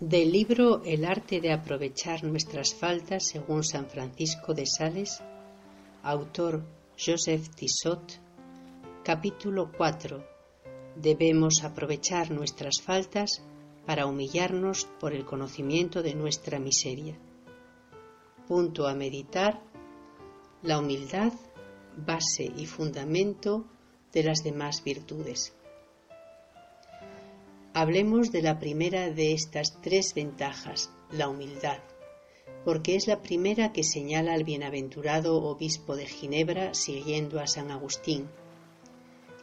Del 0.00 0.32
libro 0.32 0.82
El 0.82 1.04
arte 1.04 1.40
de 1.40 1.52
aprovechar 1.52 2.24
nuestras 2.24 2.74
faltas 2.74 3.28
según 3.28 3.62
San 3.62 3.86
Francisco 3.86 4.52
de 4.52 4.66
Sales, 4.66 5.22
autor 6.02 6.64
Joseph 6.98 7.48
Tissot, 7.54 8.20
capítulo 9.04 9.70
4. 9.70 10.26
Debemos 10.96 11.62
aprovechar 11.62 12.32
nuestras 12.32 12.82
faltas 12.82 13.40
para 13.86 14.06
humillarnos 14.06 14.88
por 14.98 15.12
el 15.12 15.24
conocimiento 15.24 16.02
de 16.02 16.16
nuestra 16.16 16.58
miseria. 16.58 17.16
Punto 18.48 18.88
a 18.88 18.96
meditar. 18.96 19.62
La 20.62 20.80
humildad, 20.80 21.32
base 21.96 22.42
y 22.56 22.66
fundamento 22.66 23.64
de 24.12 24.24
las 24.24 24.42
demás 24.42 24.82
virtudes. 24.82 25.54
Hablemos 27.76 28.30
de 28.30 28.40
la 28.40 28.60
primera 28.60 29.10
de 29.10 29.32
estas 29.32 29.80
tres 29.82 30.14
ventajas, 30.14 30.92
la 31.10 31.28
humildad, 31.28 31.80
porque 32.64 32.94
es 32.94 33.08
la 33.08 33.20
primera 33.20 33.72
que 33.72 33.82
señala 33.82 34.36
el 34.36 34.44
bienaventurado 34.44 35.42
obispo 35.42 35.96
de 35.96 36.06
Ginebra 36.06 36.72
siguiendo 36.74 37.40
a 37.40 37.48
San 37.48 37.72
Agustín. 37.72 38.28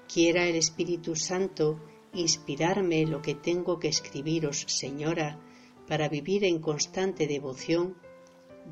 Quiera 0.07 0.47
el 0.47 0.55
Espíritu 0.55 1.17
Santo 1.17 1.77
inspirarme 2.13 3.05
lo 3.05 3.21
que 3.21 3.35
tengo 3.35 3.79
que 3.79 3.89
escribiros, 3.89 4.63
Señora, 4.65 5.37
para 5.85 6.07
vivir 6.07 6.45
en 6.45 6.59
constante 6.59 7.27
devoción, 7.27 7.97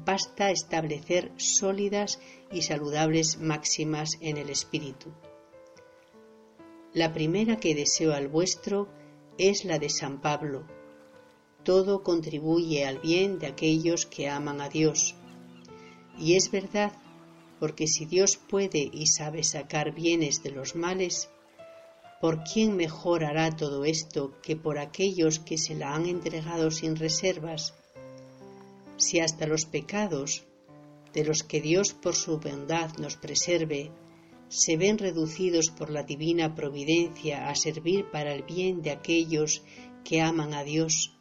basta 0.05 0.51
establecer 0.51 1.33
sólidas 1.35 2.21
y 2.49 2.61
saludables 2.61 3.37
máximas 3.39 4.19
en 4.21 4.37
el 4.37 4.49
Espíritu. 4.51 5.11
La 6.93 7.11
primera 7.11 7.57
que 7.57 7.75
deseo 7.75 8.13
al 8.13 8.29
vuestro 8.29 8.87
es 9.39 9.63
la 9.63 9.79
de 9.79 9.89
San 9.89 10.19
Pablo. 10.19 10.65
Todo 11.63 12.03
contribuye 12.03 12.85
al 12.85 12.99
bien 12.99 13.39
de 13.39 13.47
aquellos 13.47 14.05
que 14.05 14.27
aman 14.27 14.59
a 14.59 14.67
Dios. 14.67 15.15
Y 16.17 16.35
es 16.35 16.51
verdad, 16.51 16.91
porque 17.57 17.87
si 17.87 18.05
Dios 18.05 18.37
puede 18.37 18.89
y 18.91 19.07
sabe 19.07 19.43
sacar 19.43 19.93
bienes 19.93 20.43
de 20.43 20.51
los 20.51 20.75
males, 20.75 21.29
¿por 22.19 22.43
quién 22.43 22.75
mejor 22.75 23.23
hará 23.23 23.55
todo 23.55 23.85
esto 23.85 24.33
que 24.43 24.57
por 24.57 24.77
aquellos 24.77 25.39
que 25.39 25.57
se 25.57 25.73
la 25.73 25.95
han 25.95 26.05
entregado 26.05 26.69
sin 26.69 26.97
reservas? 26.97 27.73
Si 28.97 29.21
hasta 29.21 29.47
los 29.47 29.65
pecados, 29.65 30.43
de 31.13 31.23
los 31.23 31.43
que 31.43 31.61
Dios 31.61 31.93
por 31.93 32.15
su 32.15 32.39
bondad 32.39 32.91
nos 32.97 33.15
preserve, 33.15 33.89
se 34.49 34.77
ven 34.77 34.97
reducidos 34.97 35.69
por 35.69 35.91
la 35.91 36.03
divina 36.03 36.55
providencia 36.55 37.49
a 37.49 37.55
servir 37.55 38.09
para 38.11 38.33
el 38.33 38.43
bien 38.43 38.81
de 38.81 38.89
aquellos 38.89 39.61
que 40.03 40.21
aman 40.21 40.55
a 40.55 40.63
Dios. 40.63 41.13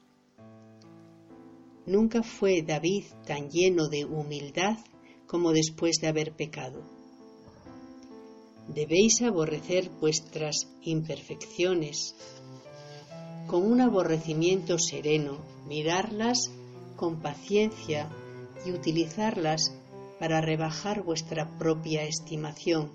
Nunca 1.87 2.23
fue 2.23 2.63
David 2.63 3.05
tan 3.27 3.51
lleno 3.51 3.89
de 3.89 4.07
humildad 4.07 4.79
como 5.27 5.53
después 5.53 6.01
de 6.01 6.09
haber 6.09 6.35
pecado. 6.35 6.83
Debéis 8.69 9.21
aborrecer 9.23 9.91
vuestras 10.01 10.69
imperfecciones 10.83 12.15
con 13.47 13.63
un 13.63 13.81
aborrecimiento 13.81 14.79
sereno, 14.79 15.39
mirarlas 15.67 16.51
con 16.97 17.21
paciencia 17.21 18.11
y 18.67 18.73
utilizarlas 18.73 19.75
para 20.19 20.41
rebajar 20.41 21.03
vuestra 21.03 21.59
propia 21.59 22.05
estimación 22.05 22.91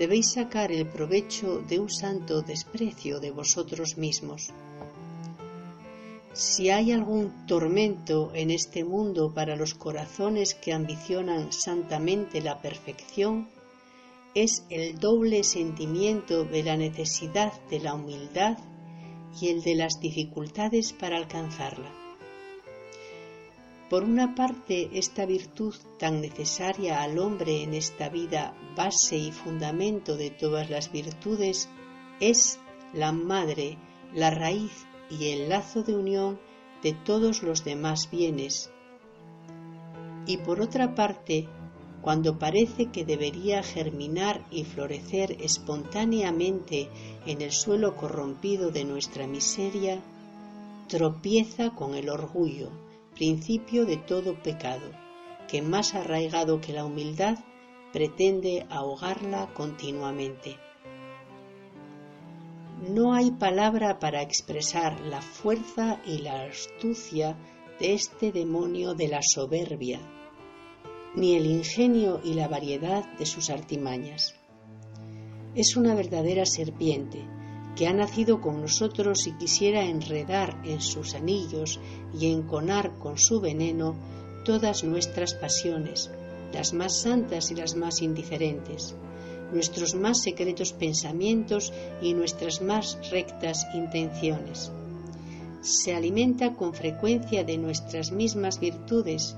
debéis 0.00 0.32
sacar 0.32 0.72
el 0.72 0.86
provecho 0.86 1.60
de 1.68 1.78
un 1.78 1.90
santo 1.90 2.40
desprecio 2.40 3.20
de 3.20 3.30
vosotros 3.30 3.98
mismos. 3.98 4.48
Si 6.32 6.70
hay 6.70 6.90
algún 6.92 7.46
tormento 7.46 8.30
en 8.34 8.50
este 8.50 8.82
mundo 8.82 9.34
para 9.34 9.56
los 9.56 9.74
corazones 9.74 10.54
que 10.54 10.72
ambicionan 10.72 11.52
santamente 11.52 12.40
la 12.40 12.62
perfección, 12.62 13.50
es 14.34 14.64
el 14.70 14.98
doble 14.98 15.44
sentimiento 15.44 16.44
de 16.44 16.62
la 16.62 16.78
necesidad 16.78 17.52
de 17.68 17.80
la 17.80 17.92
humildad 17.92 18.56
y 19.38 19.48
el 19.48 19.60
de 19.60 19.74
las 19.74 20.00
dificultades 20.00 20.94
para 20.94 21.18
alcanzarla. 21.18 21.99
Por 23.90 24.04
una 24.04 24.36
parte, 24.36 24.88
esta 24.92 25.26
virtud 25.26 25.74
tan 25.98 26.20
necesaria 26.20 27.02
al 27.02 27.18
hombre 27.18 27.64
en 27.64 27.74
esta 27.74 28.08
vida, 28.08 28.54
base 28.76 29.18
y 29.18 29.32
fundamento 29.32 30.16
de 30.16 30.30
todas 30.30 30.70
las 30.70 30.92
virtudes, 30.92 31.68
es 32.20 32.60
la 32.92 33.10
madre, 33.10 33.78
la 34.14 34.30
raíz 34.30 34.86
y 35.10 35.30
el 35.30 35.48
lazo 35.48 35.82
de 35.82 35.96
unión 35.96 36.38
de 36.84 36.92
todos 36.92 37.42
los 37.42 37.64
demás 37.64 38.08
bienes. 38.12 38.70
Y 40.24 40.36
por 40.36 40.60
otra 40.60 40.94
parte, 40.94 41.48
cuando 42.00 42.38
parece 42.38 42.92
que 42.92 43.04
debería 43.04 43.64
germinar 43.64 44.46
y 44.52 44.62
florecer 44.62 45.36
espontáneamente 45.40 46.88
en 47.26 47.42
el 47.42 47.50
suelo 47.50 47.96
corrompido 47.96 48.70
de 48.70 48.84
nuestra 48.84 49.26
miseria, 49.26 50.00
tropieza 50.86 51.70
con 51.70 51.96
el 51.96 52.08
orgullo, 52.08 52.70
principio 53.20 53.84
de 53.84 53.98
todo 53.98 54.42
pecado, 54.42 54.92
que 55.46 55.60
más 55.60 55.94
arraigado 55.94 56.62
que 56.62 56.72
la 56.72 56.86
humildad 56.86 57.36
pretende 57.92 58.66
ahogarla 58.70 59.52
continuamente. 59.52 60.56
No 62.88 63.12
hay 63.12 63.30
palabra 63.32 63.98
para 63.98 64.22
expresar 64.22 64.98
la 65.02 65.20
fuerza 65.20 66.00
y 66.06 66.22
la 66.22 66.44
astucia 66.44 67.36
de 67.78 67.92
este 67.92 68.32
demonio 68.32 68.94
de 68.94 69.08
la 69.08 69.20
soberbia, 69.20 70.00
ni 71.14 71.36
el 71.36 71.44
ingenio 71.44 72.22
y 72.24 72.32
la 72.32 72.48
variedad 72.48 73.04
de 73.18 73.26
sus 73.26 73.50
artimañas. 73.50 74.34
Es 75.54 75.76
una 75.76 75.94
verdadera 75.94 76.46
serpiente, 76.46 77.22
que 77.76 77.86
ha 77.86 77.92
nacido 77.92 78.40
con 78.40 78.60
nosotros 78.60 79.26
y 79.26 79.32
quisiera 79.32 79.84
enredar 79.84 80.60
en 80.64 80.80
sus 80.80 81.14
anillos 81.14 81.80
y 82.18 82.30
enconar 82.30 82.98
con 82.98 83.18
su 83.18 83.40
veneno 83.40 83.94
todas 84.44 84.84
nuestras 84.84 85.34
pasiones, 85.34 86.10
las 86.52 86.72
más 86.72 86.96
santas 86.96 87.50
y 87.50 87.54
las 87.54 87.76
más 87.76 88.02
indiferentes, 88.02 88.94
nuestros 89.52 89.94
más 89.94 90.22
secretos 90.22 90.72
pensamientos 90.72 91.72
y 92.02 92.14
nuestras 92.14 92.60
más 92.60 92.98
rectas 93.10 93.66
intenciones. 93.74 94.70
Se 95.60 95.94
alimenta 95.94 96.54
con 96.54 96.72
frecuencia 96.72 97.44
de 97.44 97.58
nuestras 97.58 98.12
mismas 98.12 98.60
virtudes 98.60 99.36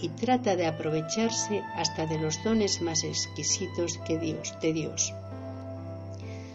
y 0.00 0.08
trata 0.08 0.56
de 0.56 0.66
aprovecharse 0.66 1.60
hasta 1.76 2.06
de 2.06 2.18
los 2.18 2.42
dones 2.42 2.80
más 2.80 3.04
exquisitos 3.04 3.98
que 4.06 4.18
Dios 4.18 4.54
de 4.60 4.72
Dios. 4.72 5.14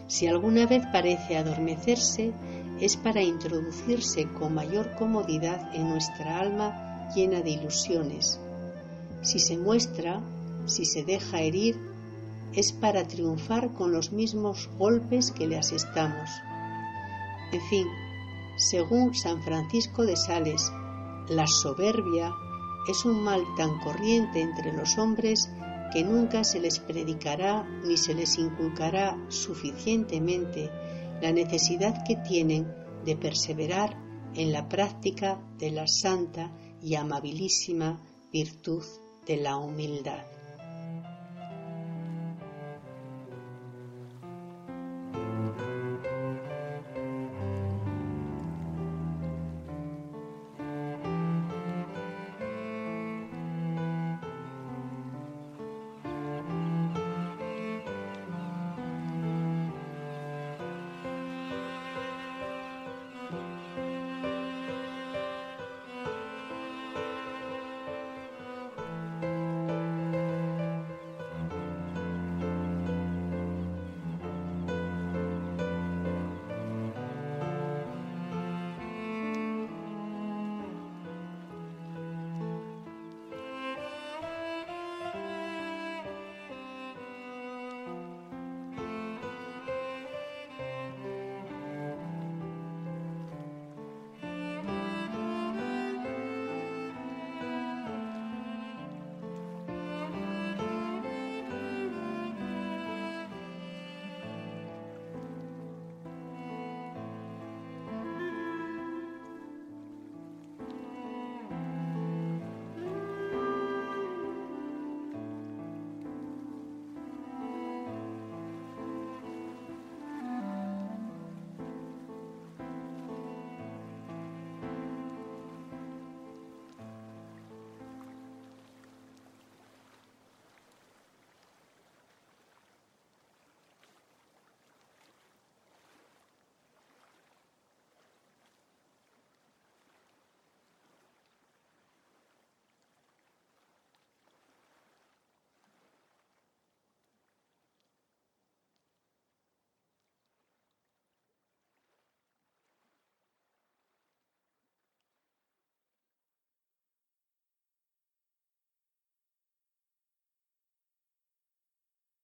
Si 0.08 0.26
alguna 0.26 0.66
vez 0.66 0.84
parece 0.90 1.36
adormecerse, 1.36 2.32
es 2.80 2.96
para 2.96 3.22
introducirse 3.22 4.26
con 4.32 4.54
mayor 4.54 4.94
comodidad 4.96 5.74
en 5.74 5.90
nuestra 5.90 6.40
alma 6.40 7.08
llena 7.14 7.42
de 7.42 7.50
ilusiones. 7.50 8.40
Si 9.22 9.38
se 9.38 9.58
muestra, 9.58 10.20
si 10.66 10.86
se 10.86 11.04
deja 11.04 11.42
herir, 11.42 11.78
es 12.54 12.72
para 12.72 13.06
triunfar 13.06 13.74
con 13.74 13.92
los 13.92 14.12
mismos 14.12 14.70
golpes 14.78 15.30
que 15.30 15.46
le 15.46 15.58
asestamos. 15.58 16.30
En 17.52 17.60
fin, 17.68 17.86
según 18.56 19.14
San 19.14 19.42
Francisco 19.42 20.04
de 20.04 20.16
Sales, 20.16 20.72
la 21.28 21.46
soberbia 21.46 22.32
es 22.88 23.04
un 23.04 23.22
mal 23.22 23.42
tan 23.56 23.78
corriente 23.80 24.40
entre 24.40 24.72
los 24.72 24.96
hombres 24.96 25.50
que 25.92 26.04
nunca 26.04 26.44
se 26.44 26.60
les 26.60 26.78
predicará 26.78 27.64
ni 27.84 27.96
se 27.96 28.14
les 28.14 28.38
inculcará 28.38 29.16
suficientemente 29.28 30.70
la 31.22 31.32
necesidad 31.32 32.04
que 32.06 32.16
tienen 32.16 32.66
de 33.04 33.16
perseverar 33.16 33.96
en 34.34 34.52
la 34.52 34.68
práctica 34.68 35.40
de 35.58 35.70
la 35.70 35.86
santa 35.86 36.52
y 36.82 36.94
amabilísima 36.94 38.00
virtud 38.32 38.84
de 39.26 39.36
la 39.38 39.56
humildad. 39.56 40.37